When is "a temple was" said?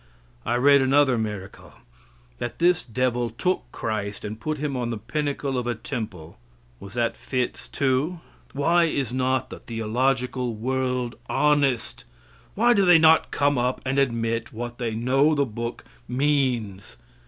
5.67-6.95